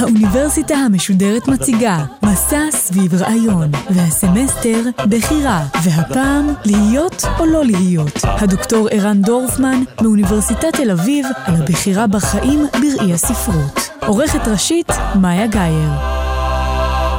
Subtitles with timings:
[0.00, 8.18] האוניברסיטה המשודרת מציגה מסע סביב רעיון, והסמסטר בחירה, והפעם להיות או לא להיות.
[8.24, 13.90] הדוקטור ערן דורפמן מאוניברסיטת תל אביב על הבחירה בחיים בראי הספרות.
[14.06, 14.88] עורכת ראשית
[15.20, 15.90] מאיה גאייר.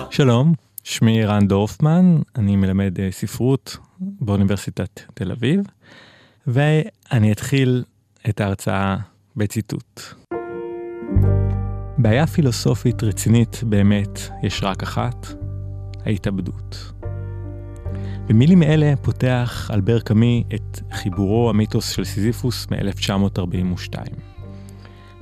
[0.09, 0.53] שלום,
[0.83, 5.59] שמי ערן דורפמן, אני מלמד אה, ספרות באוניברסיטת תל אביב,
[6.47, 7.83] ואני אתחיל
[8.29, 8.95] את ההרצאה
[9.35, 10.01] בציטוט.
[12.01, 15.27] בעיה פילוסופית רצינית באמת יש רק אחת,
[16.05, 16.91] ההתאבדות.
[18.27, 23.95] במילים אלה פותח אלבר קאמי את חיבורו המיתוס של סיזיפוס מ-1942.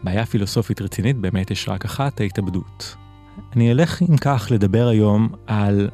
[0.04, 2.96] בעיה פילוסופית רצינית באמת יש רק אחת, ההתאבדות.
[3.56, 5.90] אני אלך אם כך לדבר היום על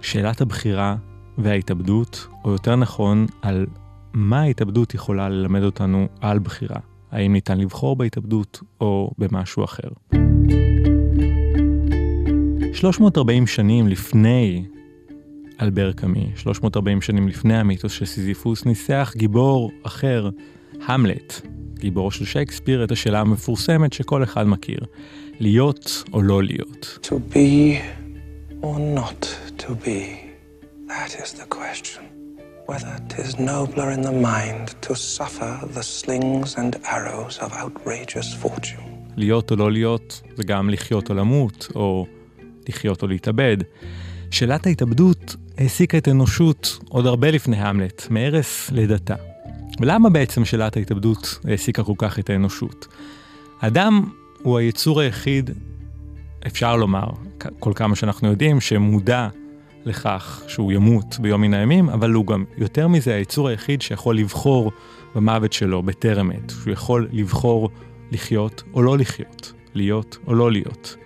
[0.00, 0.96] שאלת הבחירה
[1.38, 3.66] וההתאבדות, או יותר נכון, על
[4.12, 6.93] מה ההתאבדות יכולה ללמד אותנו על בחירה.
[7.14, 9.88] האם ניתן לבחור בהתאבדות או במשהו אחר.
[12.72, 14.64] 340 שנים לפני
[15.60, 20.30] אלבר קאמי, 340 שנים לפני המיתוס של סיזיפוס, ניסח גיבור אחר,
[20.86, 21.40] המלט,
[21.78, 24.80] גיבורו של שייקספיר, את השאלה המפורסמת שכל אחד מכיר,
[25.40, 26.98] להיות או לא להיות.
[27.02, 27.78] To be
[28.62, 29.26] or not
[29.58, 30.00] to be,
[30.88, 32.13] that is the question.
[32.68, 38.94] Whether 'tis nobler in the mind to suffer the slings and arrows of outrageous fortune.
[39.16, 42.06] להיות או לא להיות זה גם לחיות או למות, או
[42.68, 43.56] לחיות או להתאבד.
[44.30, 49.14] שאלת ההתאבדות העסיקה את האנושות עוד הרבה לפני המלט, מערש לידתה.
[49.80, 52.86] ולמה בעצם שאלת ההתאבדות העסיקה כל כך את האנושות?
[53.60, 54.04] האדם
[54.42, 55.50] הוא היצור היחיד,
[56.46, 57.06] אפשר לומר,
[57.58, 59.28] כל כמה שאנחנו יודעים, שמודע
[59.86, 64.72] לכך שהוא ימות ביום מן הימים, אבל הוא גם יותר מזה היצור היחיד שיכול לבחור
[65.14, 67.70] במוות שלו בטרם עת, שהוא יכול לבחור
[68.12, 70.96] לחיות או לא לחיות, להיות או לא להיות.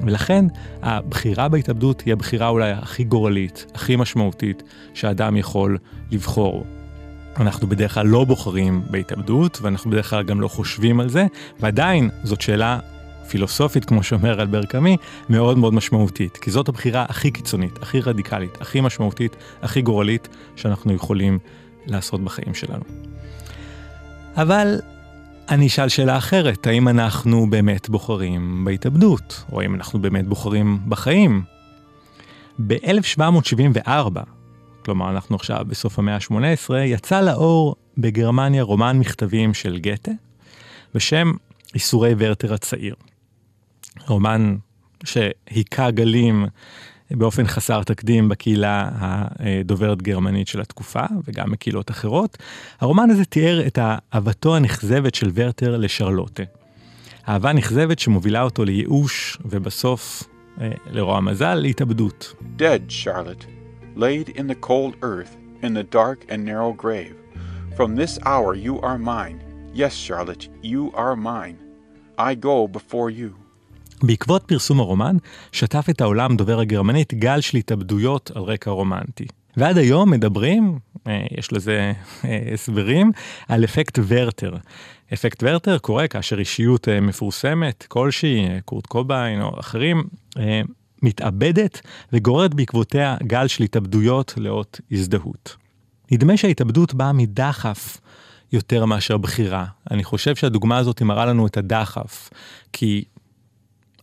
[0.00, 0.44] ולכן
[0.82, 4.62] הבחירה בהתאבדות היא הבחירה אולי הכי גורלית, הכי משמעותית
[4.94, 5.78] שאדם יכול
[6.10, 6.64] לבחור.
[7.36, 11.26] אנחנו בדרך כלל לא בוחרים בהתאבדות, ואנחנו בדרך כלל גם לא חושבים על זה,
[11.60, 12.78] ועדיין זאת שאלה
[13.28, 14.96] פילוסופית, כמו שאומר אלבר קאמי,
[15.28, 16.36] מאוד מאוד משמעותית.
[16.36, 21.38] כי זאת הבחירה הכי קיצונית, הכי רדיקלית, הכי משמעותית, הכי גורלית שאנחנו יכולים
[21.86, 22.84] לעשות בחיים שלנו.
[24.36, 24.80] אבל
[25.48, 31.42] אני אשאל שאלה אחרת, האם אנחנו באמת בוחרים בהתאבדות, או האם אנחנו באמת בוחרים בחיים?
[32.66, 33.88] ב-1774,
[34.84, 40.10] כלומר אנחנו עכשיו בסוף המאה ה-18, יצא לאור בגרמניה רומן מכתבים של גתה,
[40.94, 41.32] בשם
[41.74, 42.94] איסורי ורטר הצעיר.
[44.06, 44.56] רומן
[45.04, 46.46] שהיכה גלים
[47.10, 52.38] באופן חסר תקדים בקהילה הדוברת גרמנית של התקופה וגם בקהילות אחרות.
[52.80, 53.78] הרומן הזה תיאר את
[54.14, 56.42] אהבתו הנכזבת של ורטר לשרלוטה.
[57.28, 60.22] אהבה נכזבת שמובילה אותו לייאוש ובסוף,
[60.90, 62.34] לרוע המזל, להתאבדות.
[62.58, 63.46] Dead, Charlotte,
[63.96, 67.14] laid in the cold earth, in the dark and narrow grave.
[67.76, 69.38] From this hour you are mine.
[69.74, 71.58] Yes, Charlotte, you are mine.
[72.18, 73.30] I go before you.
[74.02, 75.16] בעקבות פרסום הרומן,
[75.52, 79.26] שטף את העולם דובר הגרמנית גל של התאבדויות על רקע רומנטי.
[79.56, 80.78] ועד היום מדברים,
[81.38, 81.92] יש לזה
[82.54, 83.12] הסברים,
[83.48, 84.56] על אפקט ורטר.
[85.12, 90.04] אפקט ורטר קורה כאשר אישיות מפורסמת כלשהי, קורט קוביין או אחרים,
[91.02, 91.80] מתאבדת
[92.12, 95.56] וגוררת בעקבותיה גל של התאבדויות לאות הזדהות.
[96.10, 98.00] נדמה שההתאבדות באה מדחף
[98.52, 99.64] יותר מאשר בחירה.
[99.90, 102.30] אני חושב שהדוגמה הזאת מראה לנו את הדחף,
[102.72, 103.04] כי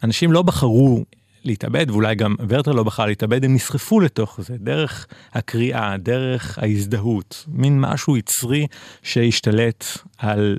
[0.03, 1.03] אנשים לא בחרו
[1.44, 7.45] להתאבד, ואולי גם ורטר לא בחר להתאבד, הם נסחפו לתוך זה, דרך הקריאה, דרך ההזדהות,
[7.47, 8.67] מין משהו יצרי
[9.03, 9.85] שהשתלט
[10.17, 10.57] על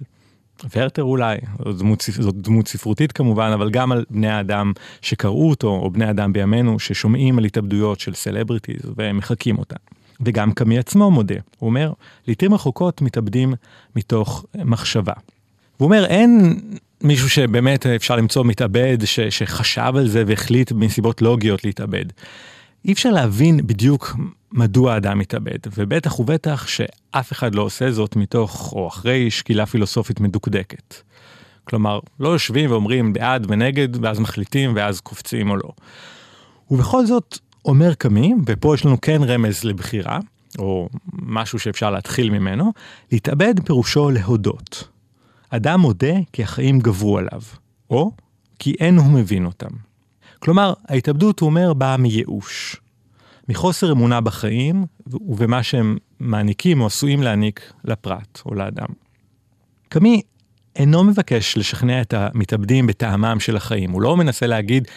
[0.76, 5.68] ורטר אולי, זאת דמות, זאת דמות ספרותית כמובן, אבל גם על בני האדם שקראו אותו,
[5.68, 9.76] או בני אדם בימינו ששומעים על התאבדויות של סלבריטיז ומחקים אותן.
[10.20, 11.92] וגם קמי עצמו מודה, הוא אומר,
[12.26, 13.54] לעתים רחוקות מתאבדים
[13.96, 15.12] מתוך מחשבה.
[15.76, 16.60] הוא אומר, אין
[17.06, 22.04] מישהו שבאמת אפשר למצוא מתאבד ש, שחשב על זה והחליט מסיבות לוגיות להתאבד.
[22.84, 24.16] אי אפשר להבין בדיוק
[24.52, 30.20] מדוע האדם מתאבד, ובטח ובטח שאף אחד לא עושה זאת מתוך או אחרי שקילה פילוסופית
[30.20, 30.94] מדוקדקת.
[31.64, 35.70] כלומר, לא יושבים ואומרים בעד ונגד, ואז מחליטים, ואז קופצים או לא.
[36.70, 40.18] ובכל זאת, אומר קמי, ופה יש לנו כן רמז לבחירה,
[40.58, 42.72] או משהו שאפשר להתחיל ממנו,
[43.12, 44.95] להתאבד פירושו להודות.
[45.50, 47.42] אדם מודה כי החיים גברו עליו,
[47.90, 48.12] או
[48.58, 49.70] כי אין הוא מבין אותם.
[50.38, 52.76] כלומר, ההתאבדות, הוא אומר, באה מייאוש.
[53.48, 58.88] מחוסר אמונה בחיים ובמה שהם מעניקים או עשויים להעניק לפרט או לאדם.
[59.88, 60.22] קמי
[60.76, 64.88] אינו מבקש לשכנע את המתאבדים בטעמם של החיים, הוא לא מנסה להגיד,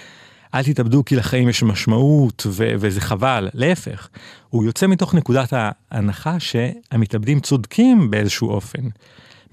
[0.54, 4.10] אל תתאבדו כי לחיים יש משמעות ו- וזה חבל, להפך,
[4.50, 8.82] הוא יוצא מתוך נקודת ההנחה שהמתאבדים צודקים באיזשהו אופן,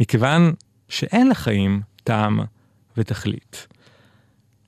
[0.01, 0.53] מכיוון
[0.89, 2.41] שאין לחיים טעם
[2.97, 3.67] ותכלית.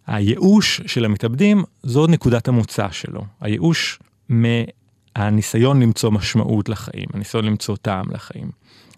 [0.07, 3.25] הייאוש של המתאבדים זו נקודת המוצא שלו.
[3.41, 3.99] הייאוש
[4.29, 8.51] מהניסיון למצוא משמעות לחיים, הניסיון למצוא טעם לחיים.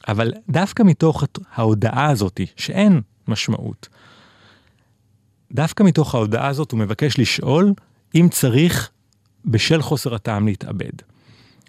[0.09, 1.25] אבל דווקא מתוך
[1.55, 3.89] ההודעה הזאת שאין משמעות,
[5.53, 7.73] דווקא מתוך ההודעה הזאת הוא מבקש לשאול
[8.15, 8.91] אם צריך
[9.45, 10.93] בשל חוסר הטעם להתאבד.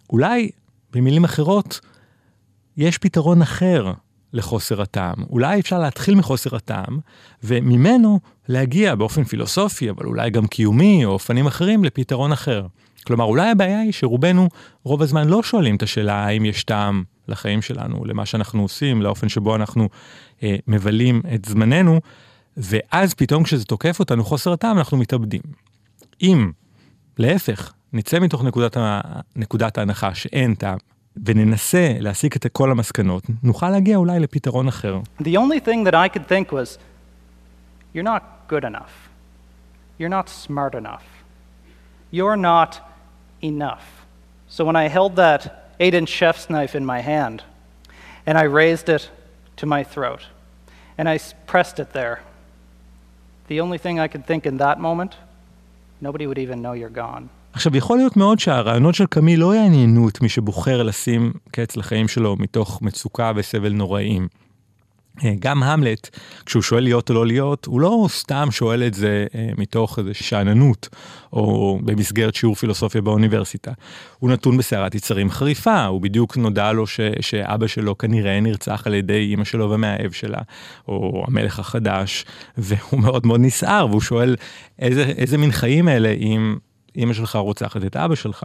[0.10, 0.50] אולי,
[0.92, 1.80] במילים אחרות,
[2.78, 3.94] יש פתרון אחר
[4.34, 5.16] לחוסר הטעם.
[5.30, 7.00] אולי אפשר להתחיל מחוסר הטעם,
[7.44, 8.20] וממנו
[8.50, 12.68] להגיע באופן פילוסופי, אבל אולי גם קיומי, או אופנים אחרים, לפתרון אחר.
[13.08, 14.50] כלומר, אולי הבעיה היא שרובנו
[14.84, 19.30] רוב הזמן לא שואלים את השאלה האם יש טעם לחיים שלנו, למה שאנחנו עושים, לאופן
[19.30, 19.90] שבו אנחנו
[20.44, 22.02] אה, מבלים את זמננו,
[22.58, 25.42] ואז פתאום כשזה תוקף אותנו חוסר הטעם, אנחנו מתאבדים.
[26.22, 26.52] אם,
[27.18, 29.02] להפך, נצא מתוך נקודת, ה...
[29.36, 30.78] נקודת ההנחה שאין טעם,
[31.25, 35.01] וננסה להסיק את כל המסקנות, נוכל להגיע אולי לפתרון אחר.
[35.21, 36.79] The only thing that I could think was,
[37.95, 39.09] you're not good enough.
[39.99, 41.05] You're not smart enough.
[42.13, 42.81] You're not
[43.43, 43.87] enough.
[44.49, 45.41] So when I held that
[45.81, 47.43] eight inch chef's knife in my hand,
[48.27, 49.11] and I raised it
[49.57, 50.23] to my throat,
[50.99, 52.21] and I pressed it there,
[53.49, 55.13] the only thing I could think in that moment,
[56.01, 57.31] nobody would even know you're gone.
[57.54, 62.08] עכשיו, יכול להיות מאוד שהרעיונות של קאמי לא יעניינו את מי שבוחר לשים קץ לחיים
[62.08, 64.28] שלו מתוך מצוקה וסבל נוראיים.
[65.24, 66.10] אה, גם המלט,
[66.46, 70.10] כשהוא שואל להיות או לא להיות, הוא לא סתם שואל את זה אה, מתוך איזו
[70.14, 70.90] שאננות,
[71.34, 73.72] או במסגרת שיעור פילוסופיה באוניברסיטה.
[74.20, 78.94] הוא נתון בסערת יצרים חריפה, הוא בדיוק נודע לו ש, שאבא שלו כנראה נרצח על
[78.94, 80.42] ידי אימא שלו ומהאב שלה,
[80.88, 82.26] או המלך החדש,
[82.58, 84.36] והוא מאוד מאוד נסער, והוא שואל
[84.80, 86.56] איזה, איזה מין חיים אלה אם
[86.96, 88.44] אימא שלך רוצחת את אבא שלך.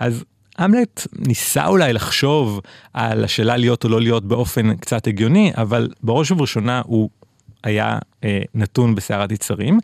[0.00, 0.24] אז
[0.58, 2.60] המלט ניסה אולי לחשוב
[2.92, 7.10] על השאלה להיות או לא להיות באופן קצת הגיוני, אבל בראש ובראשונה הוא
[7.64, 9.78] היה אה, נתון בסערת יצרים.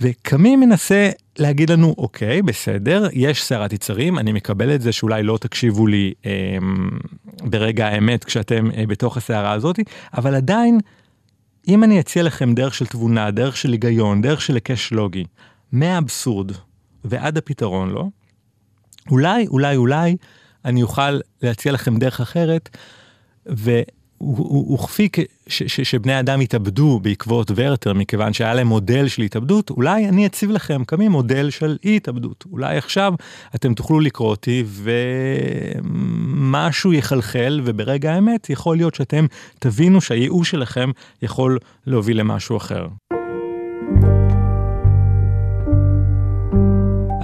[0.00, 5.38] וקמי מנסה להגיד לנו, אוקיי, בסדר, יש סערת יצרים, אני מקבל את זה שאולי לא
[5.40, 6.32] תקשיבו לי אה,
[7.42, 9.78] ברגע האמת כשאתם אה, בתוך הסערה הזאת,
[10.14, 10.80] אבל עדיין,
[11.68, 15.24] אם אני אציע לכם דרך של תבונה, דרך של היגיון, דרך של היקש לוגי,
[15.72, 16.52] מהאבסורד
[17.04, 18.04] ועד הפתרון לא?
[19.10, 20.16] אולי, אולי, אולי
[20.64, 22.76] אני אוכל להציע לכם דרך אחרת,
[23.46, 25.08] וכפי
[25.48, 30.84] שבני אדם התאבדו בעקבות ורטר, מכיוון שהיה להם מודל של התאבדות, אולי אני אציב לכם
[30.84, 32.44] כמי מודל של אי התאבדות.
[32.52, 33.14] אולי עכשיו
[33.54, 34.64] אתם תוכלו לקרוא אותי
[35.82, 39.26] ומשהו יחלחל, וברגע האמת יכול להיות שאתם
[39.58, 40.90] תבינו שהייאוש שלכם
[41.22, 42.86] יכול להוביל למשהו אחר.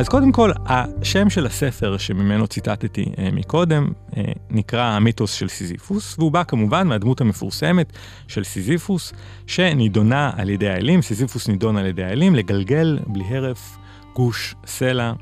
[0.01, 6.19] אז קודם כל, השם של הספר שממנו ציטטתי אה, מקודם אה, נקרא המיתוס של סיזיפוס,
[6.19, 7.93] והוא בא כמובן מהדמות המפורסמת
[8.29, 9.13] של סיזיפוס,
[9.47, 13.79] שנידונה על ידי האלים, סיזיפוס נידון על ידי האלים לגלגל בלי הרף
[14.15, 15.13] גוש סלע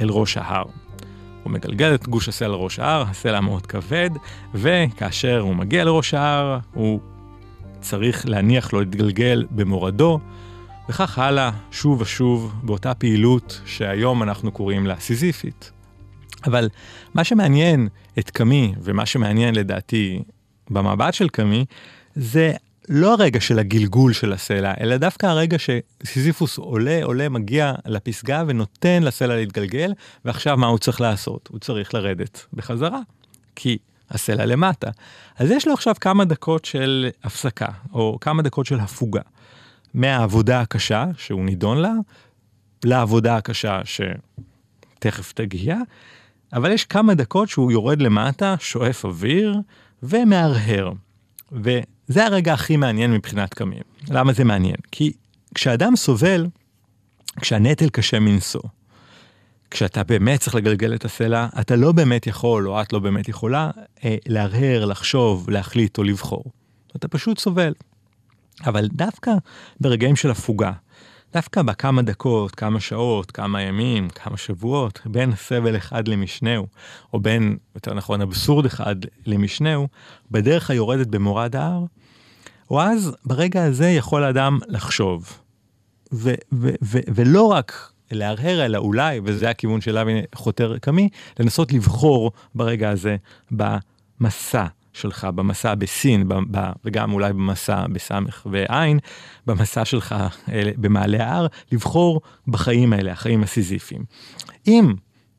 [0.00, 0.64] אל ראש ההר.
[1.42, 4.10] הוא מגלגל את גוש הסלע לראש ההר, הסלע מאוד כבד,
[4.54, 7.00] וכאשר הוא מגיע לראש ההר, הוא
[7.80, 10.20] צריך להניח לו להתגלגל במורדו.
[10.88, 15.70] וכך הלאה, שוב ושוב, באותה פעילות שהיום אנחנו קוראים לה סיזיפית.
[16.46, 16.68] אבל
[17.14, 17.88] מה שמעניין
[18.18, 20.22] את קמי, ומה שמעניין לדעתי
[20.70, 21.64] במבט של קמי,
[22.14, 22.52] זה
[22.88, 29.02] לא הרגע של הגלגול של הסלע, אלא דווקא הרגע שסיזיפוס עולה, עולה, מגיע לפסגה ונותן
[29.02, 29.92] לסלע להתגלגל,
[30.24, 31.48] ועכשיו מה הוא צריך לעשות?
[31.52, 33.00] הוא צריך לרדת בחזרה,
[33.56, 33.78] כי
[34.10, 34.90] הסלע למטה.
[35.38, 39.22] אז יש לו עכשיו כמה דקות של הפסקה, או כמה דקות של הפוגה.
[39.94, 41.92] מהעבודה הקשה שהוא נידון לה,
[42.84, 45.76] לעבודה הקשה שתכף תגיע,
[46.52, 49.56] אבל יש כמה דקות שהוא יורד למטה, שואף אוויר
[50.02, 50.92] ומהרהר.
[51.52, 53.82] וזה הרגע הכי מעניין מבחינת קמים.
[54.10, 54.76] למה זה מעניין?
[54.92, 55.12] כי
[55.54, 56.46] כשאדם סובל,
[57.40, 58.62] כשהנטל קשה מנשוא,
[59.70, 63.70] כשאתה באמת צריך לגלגל את הסלע, אתה לא באמת יכול, או את לא באמת יכולה,
[64.04, 66.44] אה, להרהר, לחשוב, להחליט או לבחור.
[66.96, 67.72] אתה פשוט סובל.
[68.66, 69.32] אבל דווקא
[69.80, 70.72] ברגעים של הפוגה,
[71.32, 76.66] דווקא בכמה דקות, כמה שעות, כמה ימים, כמה שבועות, בין סבל אחד למשנהו,
[77.12, 78.96] או בין, יותר נכון, אבסורד אחד
[79.26, 79.88] למשנהו,
[80.30, 81.84] בדרך היורדת במורד ההר,
[82.70, 85.38] או אז ברגע הזה יכול האדם לחשוב.
[86.12, 91.08] ו- ו- ו- ולא רק להרהר, אלא אולי, וזה הכיוון שאליו חותר קמי,
[91.40, 93.16] לנסות לבחור ברגע הזה
[93.50, 98.98] במסע שלך, במסע בסין, ב- ב- וגם אולי במסע בסמך ועין,
[99.46, 100.14] במסע שלך
[100.52, 104.04] אה, במעלה ההר, לבחור בחיים האלה, החיים הסיזיפיים.
[104.66, 104.94] אם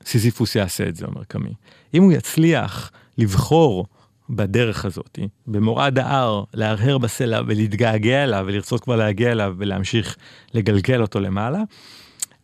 [0.05, 1.53] סיזיפוס יעשה את זה, אומר קמי,
[1.93, 3.85] אם הוא יצליח לבחור
[4.29, 10.15] בדרך הזאת, במורד ההר, להרהר בסלע ולהתגעגע אליו ולרצות כבר להגיע אליו ולהמשיך
[10.53, 11.59] לגלגל אותו למעלה,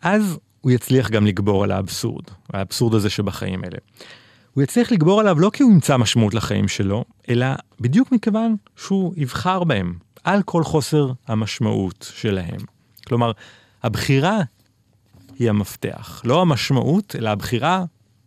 [0.01, 3.77] אז הוא יצליח גם לגבור על האבסורד, האבסורד הזה שבחיים האלה.
[4.53, 7.47] הוא יצליח לגבור עליו לא כי הוא ימצא משמעות לחיים שלו, אלא
[7.79, 9.93] בדיוק מכיוון שהוא יבחר בהם,
[10.23, 12.59] על כל חוסר המשמעות שלהם.
[13.07, 13.31] כלומר,
[13.83, 14.39] הבחירה
[15.39, 17.83] היא המפתח, לא המשמעות, אלא הבחירה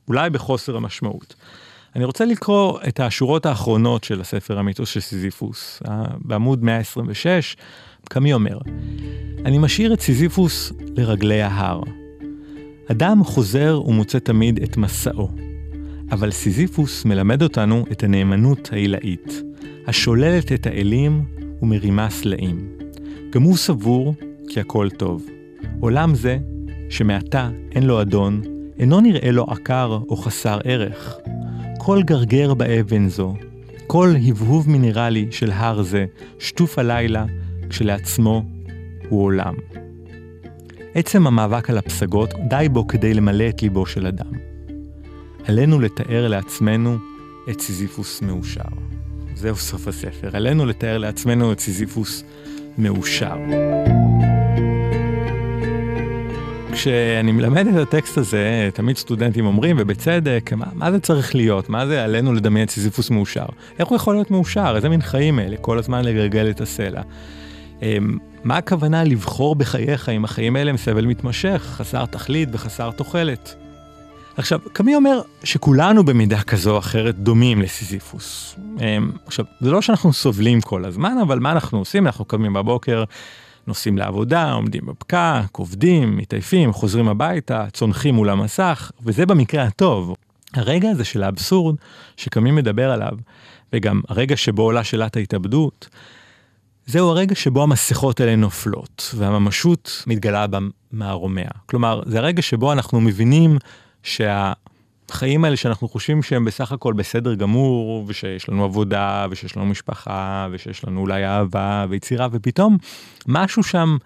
[0.09, 1.35] אולי בחוסר המשמעות.
[1.97, 5.83] אני רוצה לקרוא את השורות האחרונות של הספר המיתוס של סיזיפוס,
[6.19, 7.57] בעמוד 126,
[8.05, 8.59] קמי אומר,
[9.45, 11.81] אני משאיר את סיזיפוס לרגלי ההר.
[12.91, 15.29] אדם חוזר ומוצא תמיד את מסעו,
[16.11, 19.43] אבל סיזיפוס מלמד אותנו את הנאמנות העילאית,
[19.87, 21.25] השוללת את האלים
[21.63, 22.69] ומרימה סלעים.
[23.31, 24.15] גם הוא סבור
[24.49, 25.27] כי הכל טוב.
[25.81, 26.39] עולם זה,
[26.91, 28.43] שמעתה אין לו אדון,
[28.79, 31.19] אינו נראה לו עקר או חסר ערך.
[31.79, 33.35] כל גרגר באבן זו,
[33.87, 36.07] כל הבהוב מינרלי של הר זה,
[36.39, 37.25] שטוף הלילה,
[37.71, 38.45] כשלעצמו
[39.09, 39.55] הוא עולם.
[40.95, 44.54] עצם המאבק על הפסגות, די בו כדי למלא את ליבו של אדם.
[45.47, 46.99] עלינו לתאר לעצמנו
[47.51, 48.61] את סיזיפוס מאושר.
[49.35, 50.31] זהו סוף הספר.
[50.33, 52.25] עלינו לתאר לעצמנו את סיזיפוס
[52.79, 53.37] מאושר.
[56.73, 61.69] כשאני מלמד את הטקסט הזה, תמיד סטודנטים אומרים, ובצדק, מה, מה זה צריך להיות?
[61.69, 63.47] מה זה עלינו לדמיין סיזיפוס מאושר?
[63.79, 64.77] איך הוא יכול להיות מאושר?
[64.77, 65.57] איזה מין חיים אלה?
[65.57, 67.03] כל הזמן לגלגל את הסלע.
[67.83, 73.64] אמ, מה הכוונה לבחור בחייך אם החיים האלה הם סבל מתמשך, חסר תכלית וחסר תוחלת?
[74.37, 78.57] עכשיו, קמי אומר שכולנו במידה כזו או אחרת דומים לסיזיפוס.
[78.81, 82.07] אמ, עכשיו, זה לא שאנחנו סובלים כל הזמן, אבל מה אנחנו עושים?
[82.07, 83.05] אנחנו קמים בבוקר,
[83.67, 90.15] נוסעים לעבודה, עומדים בפקק, עובדים, מתעייפים, חוזרים הביתה, צונחים מול המסך, וזה במקרה הטוב.
[90.55, 91.77] הרגע הזה של האבסורד
[92.17, 93.13] שקמי מדבר עליו,
[93.73, 95.89] וגם הרגע שבו עולה שאלת ההתאבדות,
[96.87, 101.51] זהו הרגע שבו המסכות האלה נופלות, והממשות מתגלה במערומיה.
[101.67, 103.59] כלומר, זה הרגע שבו אנחנו מבינים
[104.05, 110.49] שהחיים האלה שאנחנו חושבים שהם בסך הכל בסדר גמור, ושיש לנו עבודה, ושיש לנו משפחה,
[110.53, 112.79] ושיש לנו אולי אהבה ויצירה, ופתאום
[113.27, 113.97] משהו שם,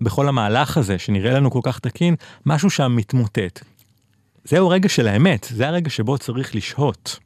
[0.00, 2.14] בכל המהלך הזה, שנראה לנו כל כך תקין,
[2.46, 3.64] משהו שם מתמוטט.
[4.44, 7.18] זהו הרגע של האמת, זה הרגע שבו צריך לשהות.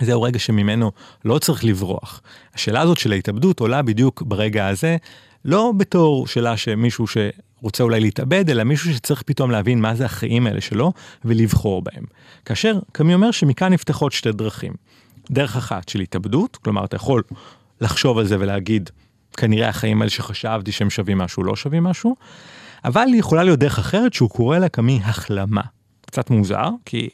[0.00, 0.92] זהו רגע שממנו
[1.24, 2.22] לא צריך לברוח.
[2.54, 4.96] השאלה הזאת של ההתאבדות עולה בדיוק ברגע הזה,
[5.44, 7.06] לא בתור שאלה שמישהו
[7.62, 10.92] שרוצה אולי להתאבד, אלא מישהו שצריך פתאום להבין מה זה החיים האלה שלו
[11.24, 12.04] ולבחור בהם.
[12.44, 14.72] כאשר קמי אומר שמכאן נפתחות שתי דרכים.
[15.30, 17.22] דרך אחת של התאבדות, כלומר אתה יכול
[17.80, 18.90] לחשוב על זה ולהגיד,
[19.36, 22.16] כנראה החיים האלה שחשבתי שהם שווים משהו לא שווים משהו,
[22.84, 25.62] אבל יכולה להיות דרך אחרת שהוא קורא לה קאמי החלמה.
[26.06, 27.08] קצת מוזר, כי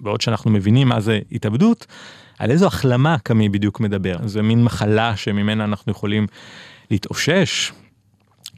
[0.00, 1.86] בעוד שאנחנו מבינים מה זה התאבדות,
[2.38, 4.16] על איזו החלמה קאמי בדיוק מדבר.
[4.24, 6.26] זה מין מחלה שממנה אנחנו יכולים
[6.90, 7.72] להתאושש.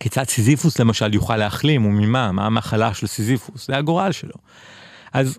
[0.00, 4.34] כיצד סיזיפוס למשל יוכל להחלים וממה, מה המחלה של סיזיפוס, זה הגורל שלו.
[5.12, 5.38] אז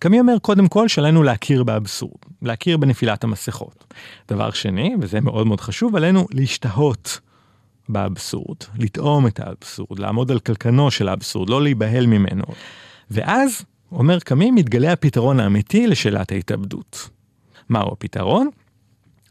[0.00, 3.94] קאמי אומר קודם כל שעלינו להכיר באבסורד, להכיר בנפילת המסכות.
[4.28, 7.20] דבר שני, וזה מאוד מאוד חשוב, עלינו להשתהות
[7.88, 12.44] באבסורד, לטעום את האבסורד, לעמוד על קלקנו של האבסורד, לא להיבהל ממנו.
[13.10, 17.08] ואז, אומר קמי, מתגלה הפתרון האמיתי לשאלת ההתאבדות.
[17.68, 18.48] מהו הפתרון?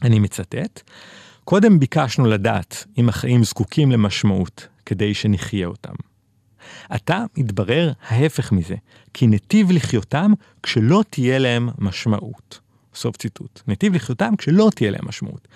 [0.02, 0.82] אני מצטט,
[1.50, 5.94] קודם ביקשנו לדעת אם החיים זקוקים למשמעות כדי שנחיה אותם.
[6.90, 8.76] עתה מתברר ההפך מזה,
[9.14, 10.32] כי נתיב לחיותם
[10.64, 12.60] כשלא תהיה להם משמעות.
[12.96, 13.62] סוף ציטוט.
[13.68, 15.48] נתיב לחיותם כשלא תהיה להם משמעות.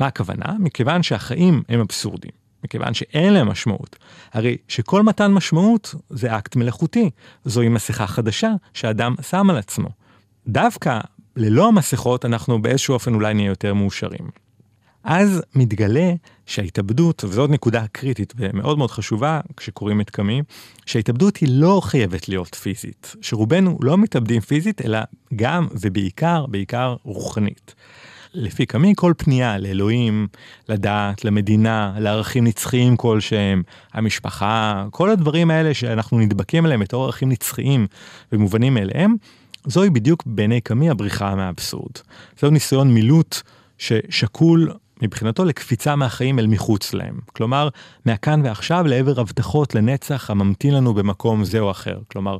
[0.00, 0.52] מה הכוונה?
[0.58, 2.32] מכיוון שהחיים הם אבסורדים,
[2.64, 3.96] מכיוון שאין להם משמעות.
[4.32, 7.10] הרי שכל מתן משמעות זה אקט מלאכותי,
[7.44, 9.88] זוהי מסכה חדשה שאדם שם על עצמו.
[10.46, 11.00] דווקא
[11.36, 14.43] ללא המסכות אנחנו באיזשהו אופן אולי נהיה יותר מאושרים.
[15.04, 16.12] אז מתגלה
[16.46, 20.42] שההתאבדות, וזאת נקודה קריטית ומאוד מאוד חשובה כשקוראים את קמי,
[20.86, 24.98] שההתאבדות היא לא חייבת להיות פיזית, שרובנו לא מתאבדים פיזית, אלא
[25.36, 27.74] גם ובעיקר, בעיקר רוחנית.
[28.34, 30.26] לפי קמי כל פנייה לאלוהים,
[30.68, 37.86] לדת, למדינה, לערכים נצחיים כלשהם, המשפחה, כל הדברים האלה שאנחנו נדבקים אליהם בתור ערכים נצחיים
[38.32, 39.14] ומובנים מאליהם,
[39.66, 41.92] זוהי בדיוק בעיני קמי הבריחה מהאבסורד.
[42.40, 43.42] זהו ניסיון מילוט
[43.78, 44.72] ששקול
[45.04, 47.18] מבחינתו לקפיצה מהחיים אל מחוץ להם.
[47.36, 47.68] כלומר,
[48.04, 51.98] מהכאן ועכשיו לעבר הבטחות לנצח הממתין לנו במקום זה או אחר.
[52.12, 52.38] כלומר,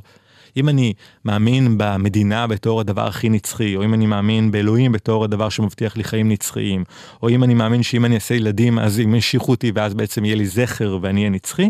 [0.57, 0.93] אם אני
[1.25, 6.03] מאמין במדינה בתור הדבר הכי נצחי, או אם אני מאמין באלוהים בתור הדבר שמבטיח לי
[6.03, 6.83] חיים נצחיים,
[7.23, 10.35] או אם אני מאמין שאם אני אעשה ילדים אז הם ימשיכו אותי ואז בעצם יהיה
[10.35, 11.69] לי זכר ואני אהיה נצחי,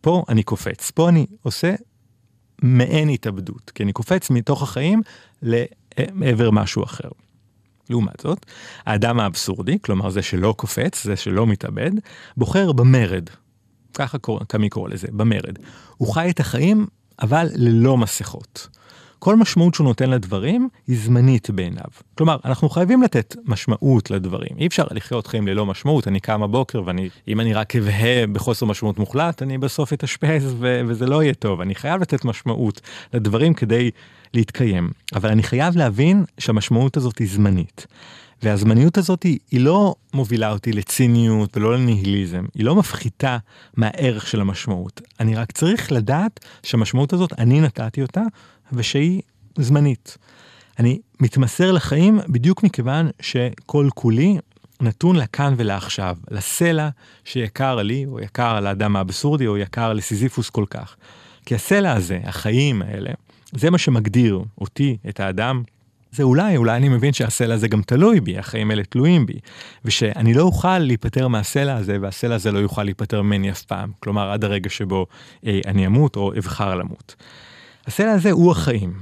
[0.00, 0.90] פה אני קופץ.
[0.90, 1.74] פה אני עושה
[2.62, 5.02] מעין התאבדות, כי אני קופץ מתוך החיים
[5.42, 7.08] לעבר משהו אחר.
[7.90, 8.46] לעומת זאת,
[8.86, 11.90] האדם האבסורדי, כלומר זה שלא קופץ, זה שלא מתאבד,
[12.36, 13.30] בוחר במרד.
[13.94, 14.18] ככה
[14.48, 15.58] קמי קורא לזה, במרד.
[15.96, 16.86] הוא חי את החיים,
[17.22, 18.68] אבל ללא מסכות.
[19.20, 21.90] כל משמעות שהוא נותן לדברים היא זמנית בעיניו.
[22.18, 24.50] כלומר, אנחנו חייבים לתת משמעות לדברים.
[24.58, 26.82] אי אפשר לחיות חיים ללא משמעות, אני קם בבוקר
[27.26, 31.60] ואם אני רק אבהה בחוסר משמעות מוחלט, אני בסוף אתאשפז וזה לא יהיה טוב.
[31.60, 32.80] אני חייב לתת משמעות
[33.14, 33.90] לדברים כדי
[34.34, 34.90] להתקיים.
[35.14, 37.86] אבל אני חייב להבין שהמשמעות הזאת היא זמנית.
[38.42, 43.38] והזמניות הזאת היא, היא לא מובילה אותי לציניות ולא לניהיליזם, היא לא מפחיתה
[43.76, 45.00] מהערך של המשמעות.
[45.20, 48.22] אני רק צריך לדעת שהמשמעות הזאת, אני נתתי אותה,
[48.72, 49.20] ושהיא
[49.58, 50.18] זמנית.
[50.78, 54.38] אני מתמסר לחיים בדיוק מכיוון שכל כולי
[54.80, 56.88] נתון לכאן ולעכשיו, לסלע
[57.24, 60.96] שיקר לי, או יקר על האדם האבסורדי, או יקר לסיזיפוס כל כך.
[61.46, 63.10] כי הסלע הזה, החיים האלה,
[63.52, 65.62] זה מה שמגדיר אותי, את האדם.
[66.12, 69.38] זה אולי, אולי אני מבין שהסלע הזה גם תלוי בי, החיים האלה תלויים בי,
[69.84, 74.30] ושאני לא אוכל להיפטר מהסלע הזה, והסלע הזה לא יוכל להיפטר ממני אף פעם, כלומר
[74.30, 75.06] עד הרגע שבו
[75.46, 77.14] אה, אני אמות או אבחר למות.
[77.86, 78.92] הסלע הזה הוא החיים,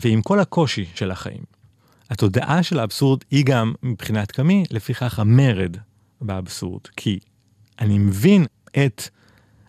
[0.00, 1.42] ועם כל הקושי של החיים.
[2.10, 5.76] התודעה של האבסורד היא גם, מבחינת קמי, לפיכך המרד
[6.20, 7.18] באבסורד, כי
[7.80, 8.46] אני מבין
[8.84, 9.08] את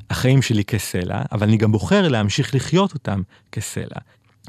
[0.09, 3.21] החיים שלי כסלע, אבל אני גם בוחר להמשיך לחיות אותם
[3.51, 4.00] כסלע.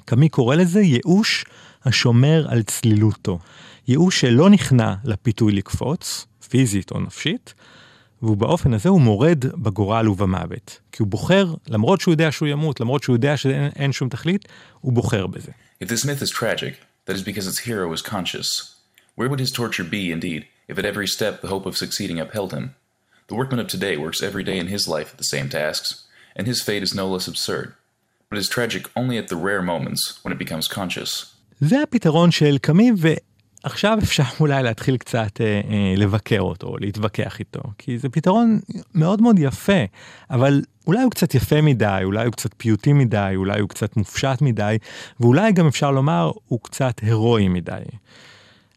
[0.04, 1.44] קמי קורא לזה ייאוש
[1.84, 3.38] השומר על צלילותו.
[3.88, 7.54] ייאוש שלא נכנע לפיתוי לקפוץ, פיזית או נפשית,
[8.22, 10.80] ובאופן הזה הוא מורד בגורל ובמוות.
[10.92, 14.49] כי הוא בוחר, למרות שהוא יודע שהוא ימות, למרות שהוא יודע שאין שום תכלית,
[14.80, 15.52] הוא בוחר בזה.
[15.84, 16.75] If this myth is tragic,
[17.06, 18.76] that is because its hero is conscious.
[19.16, 22.52] Where would his torture be, indeed, if at every step the hope of succeeding upheld
[22.52, 22.64] him?
[23.28, 26.04] The workman of today works every day in his life at the same tasks,
[26.36, 27.75] and his fate is no less absurd.
[28.28, 31.32] But is tragic only at the rare moments when it becomes conscious.
[31.60, 37.60] זה הפתרון של קמי, ועכשיו אפשר אולי להתחיל קצת אה, אה, לבקר אותו, להתווכח איתו,
[37.78, 38.60] כי זה פתרון
[38.95, 39.84] מאוד מאוד יפה,
[40.30, 44.43] אבל אולי הוא קצת יפה מדי, אולי הוא קצת פיוטי מדי, אולי הוא קצת מופשט
[44.43, 44.76] מדי,
[45.21, 47.82] ואולי גם אפשר לומר, הוא קצת הירואי מדי.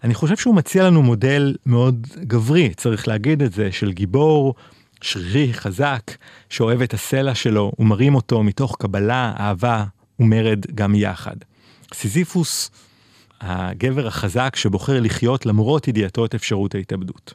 [0.03, 4.55] אני חושב שהוא מציע לנו מודל מאוד גברי, צריך להגיד את זה, של גיבור
[5.01, 6.11] שרירי, חזק,
[6.49, 9.85] שאוהב את הסלע שלו ומרים אותו מתוך קבלה, אהבה
[10.19, 11.35] ומרד גם יחד.
[11.93, 12.71] סיזיפוס,
[13.41, 17.33] הגבר החזק שבוחר לחיות למרות ידיעתו את אפשרות ההתאבדות.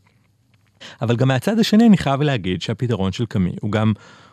[1.02, 3.92] אבל גם מהצד השני אני חייב להגיד שהפתרון של קמי הוא גם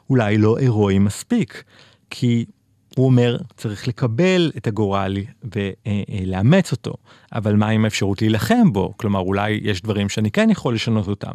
[0.10, 1.64] אולי לא הירואי מספיק,
[2.10, 2.46] כי
[2.96, 5.18] הוא אומר צריך לקבל את הגורל
[5.56, 6.94] ולאמץ אותו,
[7.34, 8.94] אבל מה עם האפשרות להילחם בו?
[8.98, 11.32] כלומר אולי יש דברים שאני כן יכול לשנות אותם.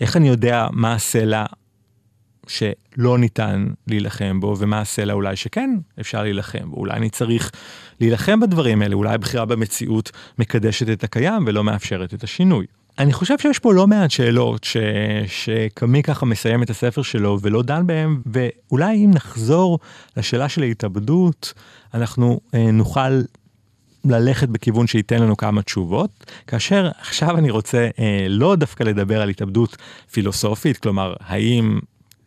[0.00, 1.44] איך אני יודע מה הסלע
[2.46, 6.76] שלא ניתן להילחם בו, ומה הסלע אולי שכן אפשר להילחם בו.
[6.76, 7.50] אולי אני צריך
[8.00, 12.66] להילחם בדברים האלה, אולי הבחירה במציאות מקדשת את הקיים ולא מאפשרת את השינוי.
[12.98, 14.76] אני חושב שיש פה לא מעט שאלות ש...
[15.26, 19.78] שקמי ככה מסיים את הספר שלו ולא דן בהם, ואולי אם נחזור
[20.16, 21.52] לשאלה של ההתאבדות,
[21.94, 23.20] אנחנו אה, נוכל
[24.04, 26.10] ללכת בכיוון שייתן לנו כמה תשובות,
[26.46, 29.76] כאשר עכשיו אני רוצה אה, לא דווקא לדבר על התאבדות
[30.10, 31.78] פילוסופית, כלומר, האם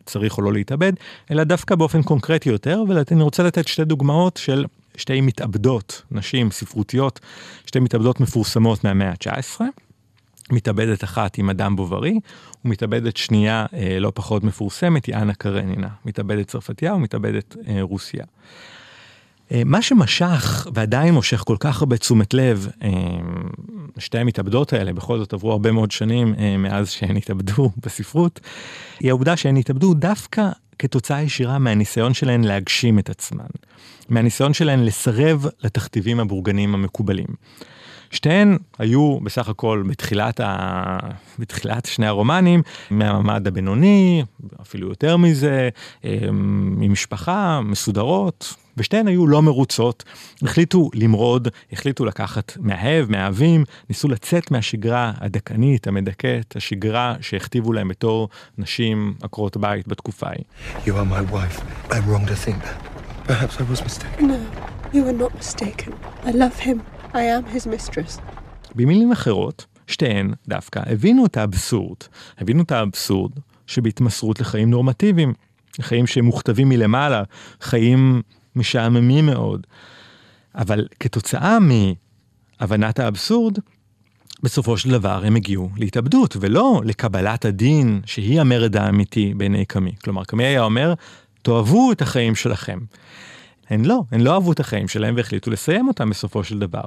[0.05, 0.93] צריך או לא להתאבד,
[1.31, 4.65] אלא דווקא באופן קונקרטי יותר, ואני רוצה לתת שתי דוגמאות של
[4.97, 7.19] שתי מתאבדות, נשים ספרותיות,
[7.65, 9.61] שתי מתאבדות מפורסמות מהמאה ה-19.
[10.51, 12.19] מתאבדת אחת היא מדאם בוברי,
[12.65, 18.25] ומתאבדת שנייה אה, לא פחות מפורסמת היא אנה קרנינה, מתאבדת צרפתייה ומתאבדת אה, רוסיה.
[19.51, 22.67] אה, מה שמשך ועדיין מושך כל כך הרבה תשומת לב,
[23.97, 28.39] שתי המתאבדות האלה בכל זאת עברו הרבה מאוד שנים מאז שהן התאבדו בספרות,
[28.99, 33.45] היא העובדה שהן התאבדו דווקא כתוצאה ישירה מהניסיון שלהן להגשים את עצמן,
[34.09, 37.27] מהניסיון שלהן לסרב לתכתיבים הבורגניים המקובלים.
[38.11, 40.97] שתיהן היו בסך הכל בתחילת, ה...
[41.39, 44.23] בתחילת שני הרומנים מהמעמד הבינוני,
[44.61, 45.69] אפילו יותר מזה,
[46.31, 50.03] ממשפחה, מסודרות, ושתיהן היו לא מרוצות,
[50.41, 58.29] החליטו למרוד, החליטו לקחת מאהב, מאהבים, ניסו לצאת מהשגרה הדכאנית, המדכאת, השגרה שהכתיבו להם בתור
[58.57, 60.43] נשים עקרות בית בתקופה ההיא.
[60.85, 61.61] You are my wife.
[61.89, 62.89] I'm wrong to think that.
[63.27, 64.27] Perhaps I was mistaken.
[64.27, 64.39] No,
[64.93, 65.93] you are not mistaken.
[66.25, 66.98] I love him.
[67.13, 68.21] I am his mistress.
[68.75, 71.97] במילים אחרות, שתיהן דווקא הבינו את האבסורד,
[72.37, 73.31] הבינו את האבסורד
[73.67, 75.33] שבהתמסרות לחיים נורמטיביים,
[75.81, 77.23] חיים שמוכתבים מלמעלה,
[77.61, 78.21] חיים
[78.55, 79.67] משעממים מאוד.
[80.55, 83.57] אבל כתוצאה מהבנת האבסורד,
[84.43, 89.91] בסופו של דבר הם הגיעו להתאבדות, ולא לקבלת הדין שהיא המרד האמיתי בעיני קמי.
[90.03, 90.93] כלומר, קמי היה אומר,
[91.41, 92.79] תאהבו את החיים שלכם.
[93.69, 96.81] הן לא, הן לא אהבו את החיים שלהם והחליטו לסיים אותם בסופו של דבר.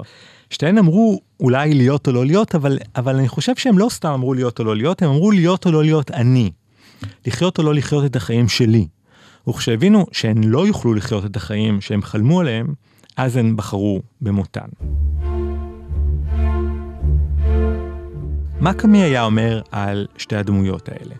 [0.50, 4.34] שתיהן אמרו אולי להיות או לא להיות, אבל, אבל אני חושב שהם לא סתם אמרו
[4.34, 6.50] להיות או לא להיות, הם אמרו להיות או לא להיות אני.
[7.26, 8.86] לחיות או לא לחיות את החיים שלי.
[9.48, 12.74] וכשהבינו שהן לא יוכלו לחיות את החיים שהם חלמו עליהם,
[13.16, 14.68] אז הן בחרו במותן.
[18.60, 21.14] מה קמי היה אומר על שתי הדמויות האלה?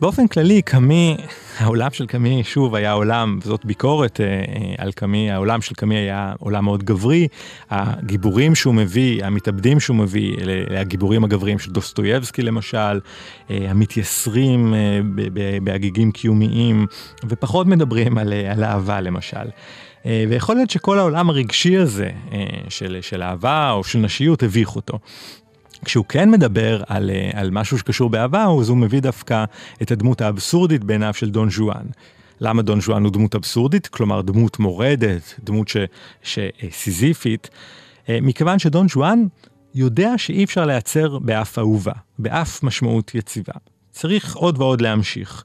[0.00, 1.16] באופן כללי, קמי,
[1.58, 5.96] העולם של קמי, שוב, היה עולם, וזאת ביקורת אה, אה, על קמי, העולם של קמי
[5.96, 7.28] היה עולם מאוד גברי,
[7.70, 13.00] הגיבורים שהוא מביא, המתאבדים שהוא מביא, אלה הגיבורים הגבריים של דוסטויבסקי למשל,
[13.50, 15.00] אה, המתייסרים אה,
[15.62, 16.86] בהגיגים קיומיים,
[17.28, 19.48] ופחות מדברים על, אה, על אהבה למשל.
[20.06, 24.76] אה, ויכול להיות שכל העולם הרגשי הזה אה, של, של אהבה או של נשיות הביך
[24.76, 24.98] אותו.
[25.84, 29.44] כשהוא כן מדבר על, אה, על משהו שקשור באהבה, אז הוא מביא דווקא
[29.82, 31.86] את הדמות האבסורדית בעיניו של דון ז'ואן.
[32.40, 33.86] למה דון ז'ואן הוא דמות אבסורדית?
[33.86, 35.76] כלומר דמות מורדת, דמות ש,
[36.22, 37.50] שסיזיפית,
[38.08, 39.26] אה, מכיוון שדון ז'ואן
[39.74, 43.52] יודע שאי אפשר לייצר באף אהובה, באף משמעות יציבה.
[43.90, 45.44] צריך עוד ועוד להמשיך.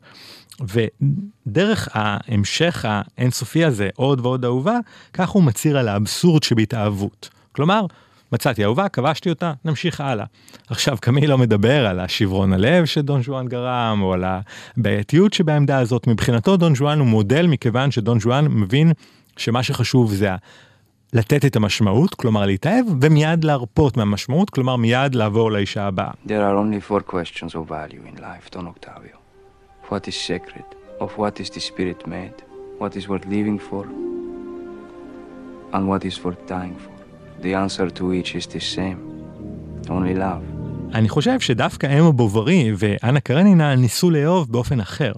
[0.61, 4.77] ודרך ההמשך האינסופי הזה, עוד ועוד אהובה,
[5.13, 7.29] כך הוא מצהיר על האבסורד שבהתאהבות.
[7.51, 7.85] כלומר,
[8.31, 10.25] מצאתי אהובה, כבשתי אותה, נמשיך הלאה.
[10.69, 14.23] עכשיו, קמי לא מדבר על השברון הלב שדון ז'ואן גרם, או על
[14.77, 16.07] הבעייתיות שבעמדה הזאת.
[16.07, 18.91] מבחינתו דון ז'ואן הוא מודל מכיוון שדון ז'ואן מבין
[19.37, 20.35] שמה שחשוב זה
[21.13, 26.11] לתת את המשמעות, כלומר להתאהב, ומיד להרפות מהמשמעות, כלומר מיד לעבור לאישה הבאה.
[26.25, 29.17] There are only four questions of value in life, Don Octavio.
[29.89, 30.65] What is sacred?
[30.99, 32.37] Of what is the spirit made?
[32.79, 33.85] What is worth living for?
[35.73, 36.90] And what is worth dying for?
[37.41, 38.99] The answer to each is the same.
[39.87, 40.61] Only love.
[40.93, 45.11] אני חושב שדווקא אמה בוברי ואנה קרנינה ניסו לאהוב באופן אחר.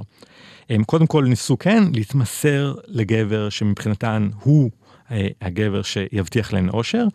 [0.70, 4.70] הם קודם כל ניסו כן להתמסר לגבר שמבחינתן הוא
[5.12, 7.08] אה, הגבר שיבטיח להן אושר,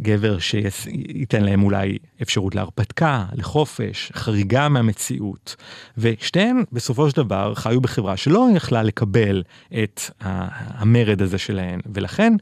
[0.00, 5.56] גבר שייתן להם אולי אפשרות להרפתקה, לחופש, חריגה מהמציאות.
[5.98, 9.42] ושתיהן בסופו של דבר חיו בחברה שלא יכלה לקבל
[9.82, 12.32] את המרד הזה שלהן, ולכן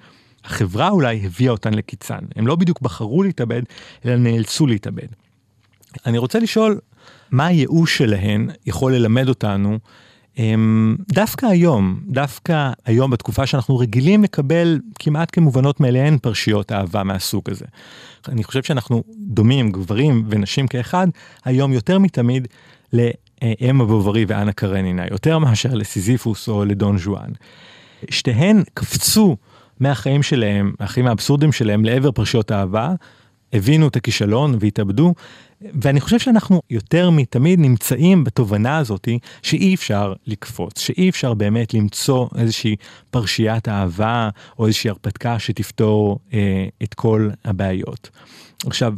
[0.46, 2.18] החברה אולי הביאה אותן לקיצן.
[2.36, 3.62] הם לא בדיוק בחרו להתאבד,
[4.04, 5.08] אלא נאלצו להתאבד.
[6.06, 6.78] אני רוצה לשאול,
[7.30, 9.78] מה הייאוש שלהן יכול ללמד אותנו
[10.38, 17.50] אמ, דווקא היום, דווקא היום בתקופה שאנחנו רגילים לקבל כמעט כמובנות מאליהן פרשיות אהבה מהסוג
[17.50, 17.64] הזה.
[18.28, 21.08] אני חושב שאנחנו דומים, גברים ונשים כאחד,
[21.44, 22.48] היום יותר מתמיד
[22.92, 27.30] לאמה בוברי ואנה קרנינה, יותר מאשר לסיזיפוס או לדון ז'ואן.
[28.10, 29.36] שתיהן קפצו
[29.80, 32.94] מהחיים שלהם, מהחיים האבסורדים שלהם לעבר פרשיות אהבה,
[33.52, 35.14] הבינו את הכישלון והתאבדו,
[35.60, 42.28] ואני חושב שאנחנו יותר מתמיד נמצאים בתובנה הזאתי שאי אפשר לקפוץ, שאי אפשר באמת למצוא
[42.38, 42.76] איזושהי
[43.10, 48.10] פרשיית אהבה או איזושהי הרפתקה שתפתור אה, את כל הבעיות.
[48.66, 48.94] עכשיו,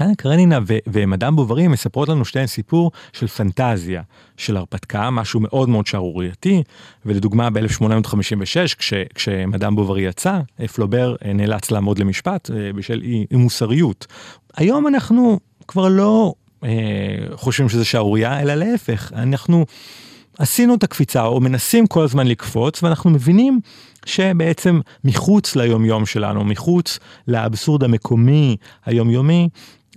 [0.00, 4.02] אנה קרנינה ומדאם בוברי מספרות לנו שתיהן סיפור של פנטזיה,
[4.36, 6.62] של הרפתקה, משהו מאוד מאוד שערורייתי,
[7.06, 10.40] ולדוגמה ב-1856 כש, כשמדאם בוברי יצא,
[10.74, 14.06] פלובר אה, נאלץ לעמוד למשפט אה, בשל אי, מוסריות.
[14.56, 16.70] היום אנחנו כבר לא אה,
[17.32, 19.66] חושבים שזה שערורייה, אלא להפך, אנחנו
[20.38, 23.60] עשינו את הקפיצה או מנסים כל הזמן לקפוץ ואנחנו מבינים
[24.06, 29.48] שבעצם מחוץ ליומיום שלנו, מחוץ לאבסורד המקומי היומיומי,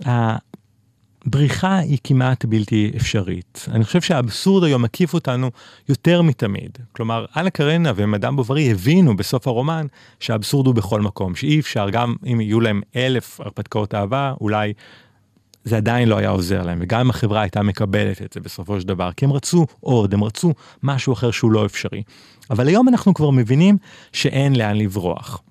[0.04, 3.66] הבריחה היא כמעט בלתי אפשרית.
[3.70, 5.50] אני חושב שהאבסורד היום מקיף אותנו
[5.88, 6.78] יותר מתמיד.
[6.92, 9.86] כלומר, אנה קרנה ומדאם בוברי הבינו בסוף הרומן
[10.20, 14.72] שהאבסורד הוא בכל מקום, שאי אפשר, גם אם יהיו להם אלף הרפתקאות אהבה, אולי
[15.64, 18.86] זה עדיין לא היה עוזר להם, וגם אם החברה הייתה מקבלת את זה בסופו של
[18.86, 22.02] דבר, כי הם רצו עוד, הם רצו משהו אחר שהוא לא אפשרי.
[22.50, 23.76] אבל היום אנחנו כבר מבינים
[24.12, 25.42] שאין לאן לברוח.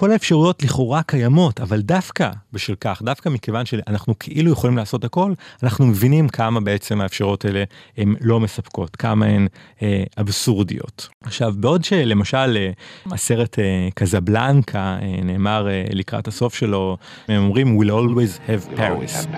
[0.00, 5.32] כל האפשרויות לכאורה קיימות, אבל דווקא בשל כך, דווקא מכיוון שאנחנו כאילו יכולים לעשות הכל,
[5.62, 7.64] אנחנו מבינים כמה בעצם האפשרויות האלה
[7.96, 9.46] הן לא מספקות, כמה הן
[9.82, 11.08] אה, אבסורדיות.
[11.24, 12.70] עכשיו, בעוד שלמשל אה,
[13.12, 16.96] הסרט אה, קזבלנקה אה, נאמר אה, לקראת הסוף שלו,
[17.28, 19.36] הם אומרים we'll always have Paris.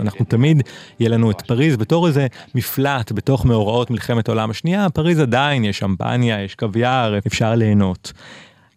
[0.00, 0.62] אנחנו תמיד
[1.00, 5.78] יהיה לנו את פריז בתור איזה מפלט בתוך מאורעות מלחמת העולם השנייה, פריז עדיין יש
[5.78, 8.12] שמפניה, יש קוויאר, אפשר ליהנות.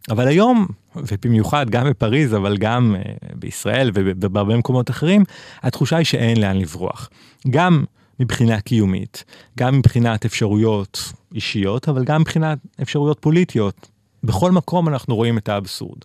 [0.09, 0.67] אבל היום
[1.11, 3.01] ובמיוחד גם בפריז, אבל גם אה,
[3.35, 5.23] בישראל ובהרבה מקומות אחרים,
[5.63, 7.09] התחושה היא שאין לאן לברוח.
[7.49, 7.83] גם
[8.19, 9.23] מבחינה קיומית,
[9.57, 13.87] גם מבחינת אפשרויות אישיות, אבל גם מבחינת אפשרויות פוליטיות.
[14.23, 15.97] בכל מקום אנחנו רואים את האבסורד.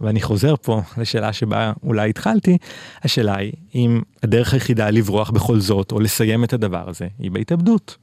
[0.00, 2.58] ואני חוזר פה לשאלה שבה אולי התחלתי,
[3.02, 7.96] השאלה היא אם הדרך היחידה לברוח בכל זאת, או לסיים את הדבר הזה, היא בהתאבדות.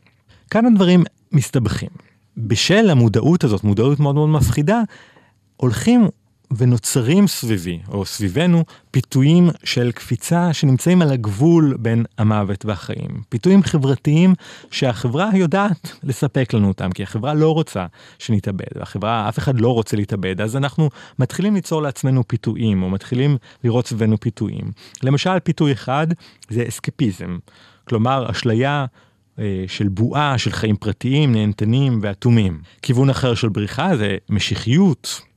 [0.49, 1.89] כאן הדברים מסתבכים.
[2.38, 4.82] בשל המודעות הזאת, מודעות מאוד מאוד מפחידה,
[5.61, 6.07] הולכים
[6.57, 13.21] ונוצרים סביבי, או סביבנו, פיתויים של קפיצה שנמצאים על הגבול בין המוות והחיים.
[13.29, 14.33] פיתויים חברתיים
[14.71, 17.85] שהחברה יודעת לספק לנו אותם, כי החברה לא רוצה
[18.19, 23.37] שנתאבד, והחברה, אף אחד לא רוצה להתאבד, אז אנחנו מתחילים ליצור לעצמנו פיתויים, או מתחילים
[23.63, 24.71] לראות סביבנו פיתויים.
[25.03, 26.07] למשל, פיתוי אחד
[26.49, 27.37] זה אסקפיזם,
[27.87, 28.85] כלומר, אשליה
[29.39, 32.61] אה, של בועה של חיים פרטיים, נהנתנים ואטומים.
[32.81, 35.28] כיוון אחר של בריחה זה משיחיות,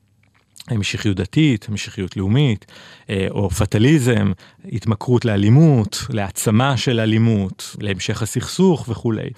[0.70, 2.66] משיחיות דתית, משיחיות לאומית,
[3.11, 4.33] אה, או פטליזם,
[4.72, 9.31] התמכרות לאלימות, להעצמה של אלימות, להמשך הסכסוך וכולי.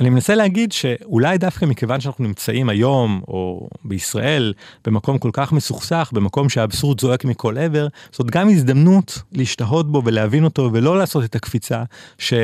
[0.00, 4.52] אני מנסה להגיד שאולי דווקא מכיוון שאנחנו נמצאים היום, או בישראל,
[4.84, 10.44] במקום כל כך מסוכסך, במקום שהאבסורד זועק מכל עבר, זאת גם הזדמנות להשתהות בו ולהבין
[10.44, 11.82] אותו ולא לעשות את הקפיצה
[12.18, 12.34] ש...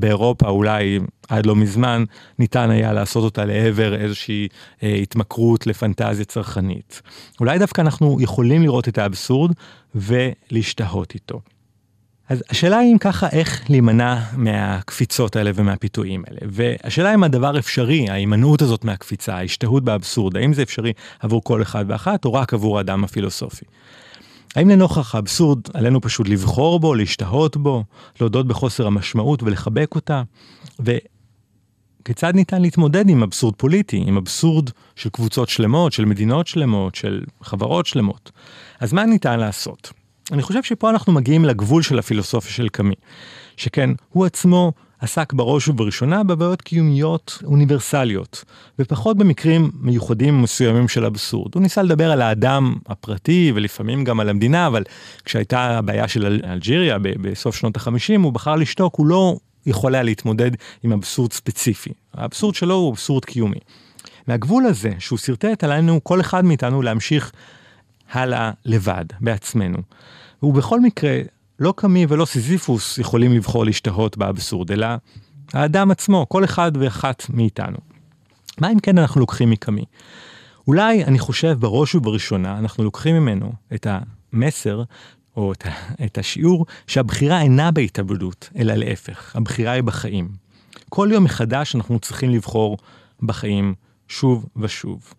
[0.00, 2.04] באירופה אולי עד לא מזמן
[2.38, 4.48] ניתן היה לעשות אותה לעבר איזושהי
[4.82, 7.02] אה, התמכרות לפנטזיה צרכנית.
[7.40, 9.52] אולי דווקא אנחנו יכולים לראות את האבסורד
[9.94, 11.40] ולהשתהות איתו.
[12.28, 16.40] אז השאלה היא אם ככה איך להימנע מהקפיצות האלה ומהפיתויים האלה.
[16.42, 21.84] והשאלה אם הדבר אפשרי, ההימנעות הזאת מהקפיצה, ההשתהות באבסורד, האם זה אפשרי עבור כל אחד
[21.88, 23.64] ואחת או רק עבור האדם הפילוסופי.
[24.56, 27.84] האם לנוכח האבסורד עלינו פשוט לבחור בו, להשתהות בו,
[28.20, 30.22] להודות בחוסר המשמעות ולחבק אותה?
[30.80, 37.24] וכיצד ניתן להתמודד עם אבסורד פוליטי, עם אבסורד של קבוצות שלמות, של מדינות שלמות, של
[37.42, 38.30] חברות שלמות?
[38.80, 39.92] אז מה ניתן לעשות?
[40.32, 42.94] אני חושב שפה אנחנו מגיעים לגבול של הפילוסופיה של קאמי,
[43.56, 48.44] שכן הוא עצמו עסק בראש ובראשונה בבעיות קיומיות אוניברסליות,
[48.78, 51.54] ופחות במקרים מיוחדים מסוימים של אבסורד.
[51.54, 54.82] הוא ניסה לדבר על האדם הפרטי ולפעמים גם על המדינה, אבל
[55.24, 60.50] כשהייתה הבעיה של אלג'יריה בסוף שנות החמישים, הוא בחר לשתוק, הוא לא יכול היה להתמודד
[60.82, 61.90] עם אבסורד ספציפי.
[62.14, 63.58] האבסורד שלו הוא אבסורד קיומי.
[64.26, 67.32] מהגבול הזה, שהוא שרטט עלינו, כל אחד מאיתנו להמשיך
[68.12, 69.78] הלאה לבד, בעצמנו.
[70.42, 71.20] והוא בכל מקרה
[71.58, 74.86] לא קמי ולא סיזיפוס יכולים לבחור להשתהות באבסורד, אלא
[75.52, 77.78] האדם עצמו, כל אחד ואחת מאיתנו.
[78.60, 79.84] מה אם כן אנחנו לוקחים מקמי?
[80.66, 84.82] אולי, אני חושב, בראש ובראשונה, אנחנו לוקחים ממנו את המסר,
[85.36, 85.66] או את,
[86.04, 90.28] את השיעור, שהבחירה אינה בהתאבדות, אלא להפך, הבחירה היא בחיים.
[90.88, 92.78] כל יום מחדש אנחנו צריכים לבחור
[93.22, 93.74] בחיים
[94.08, 95.14] שוב ושוב.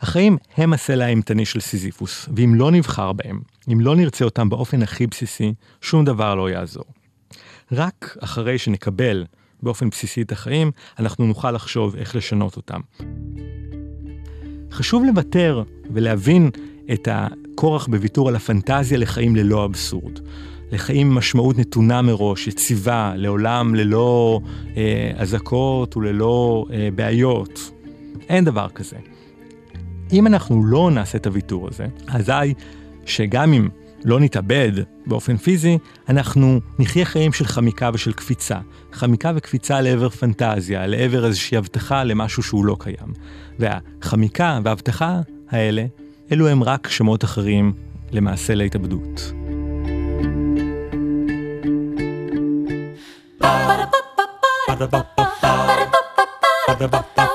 [0.00, 3.40] החיים הם הסלע האימתני של סיזיפוס, ואם לא נבחר בהם,
[3.72, 6.84] אם לא נרצה אותם באופן הכי בסיסי, שום דבר לא יעזור.
[7.72, 9.24] רק אחרי שנקבל
[9.62, 12.80] באופן בסיסי את החיים, אנחנו נוכל לחשוב איך לשנות אותם.
[14.70, 16.50] חשוב לוותר ולהבין
[16.92, 20.18] את הכורח בוויתור על הפנטזיה לחיים ללא אבסורד.
[20.72, 24.40] לחיים עם משמעות נתונה מראש, יציבה, לעולם ללא
[24.76, 27.73] אה, אזעקות וללא אה, בעיות.
[28.28, 28.96] אין דבר כזה.
[30.12, 32.54] אם אנחנו לא נעשה את הוויתור הזה, אזי
[33.06, 33.68] שגם אם
[34.04, 34.72] לא נתאבד
[35.06, 38.58] באופן פיזי, אנחנו נחיה חיים של חמיקה ושל קפיצה.
[38.92, 43.12] חמיקה וקפיצה לעבר פנטזיה, לעבר איזושהי הבטחה למשהו שהוא לא קיים.
[43.58, 45.84] והחמיקה וההבטחה האלה,
[46.32, 47.72] אלו הם רק שמות אחרים
[48.12, 49.32] למעשה להתאבדות.
[56.74, 57.33] Ba-da-ba-ba-ba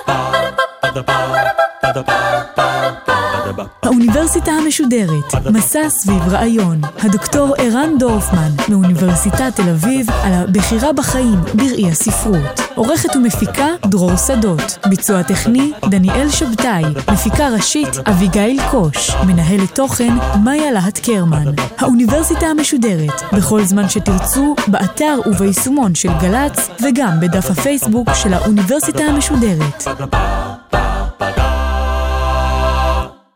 [3.84, 6.82] האוניברסיטה המשודרת, מסע סביב רעיון.
[7.00, 12.62] הדוקטור ערן דורפמן, מאוניברסיטת תל אביב, על הבחירה בחיים בראי הספרות.
[12.76, 14.78] עורכת ומפיקה דרור שדות.
[14.90, 16.84] ביצוע טכני דניאל שבתאי.
[17.12, 19.12] מפיקה ראשית אביגיל קוש.
[19.28, 21.54] מנהלת תוכן מאיה להט קרמן.
[21.78, 29.88] האוניברסיטה המשודרת, בכל זמן שתרצו, באתר וביישומון של גל"צ, וגם בדף הפייסבוק של האוניברסיטה המשודרת.
[31.20, 31.59] 报道。